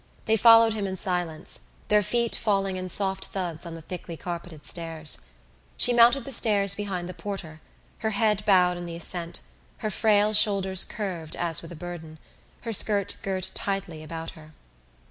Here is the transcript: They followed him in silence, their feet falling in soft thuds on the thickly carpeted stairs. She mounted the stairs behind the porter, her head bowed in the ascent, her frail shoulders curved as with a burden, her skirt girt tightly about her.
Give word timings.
They 0.25 0.35
followed 0.35 0.73
him 0.73 0.87
in 0.87 0.97
silence, 0.97 1.59
their 1.87 2.01
feet 2.01 2.35
falling 2.35 2.75
in 2.75 2.89
soft 2.89 3.25
thuds 3.27 3.67
on 3.67 3.75
the 3.75 3.83
thickly 3.83 4.17
carpeted 4.17 4.65
stairs. 4.65 5.25
She 5.77 5.93
mounted 5.93 6.25
the 6.25 6.31
stairs 6.31 6.73
behind 6.73 7.07
the 7.07 7.13
porter, 7.13 7.61
her 7.99 8.09
head 8.09 8.43
bowed 8.43 8.77
in 8.77 8.87
the 8.87 8.95
ascent, 8.95 9.41
her 9.77 9.91
frail 9.91 10.33
shoulders 10.33 10.85
curved 10.85 11.35
as 11.35 11.61
with 11.61 11.71
a 11.71 11.75
burden, 11.75 12.17
her 12.61 12.73
skirt 12.73 13.17
girt 13.21 13.51
tightly 13.53 14.01
about 14.01 14.31
her. 14.31 14.53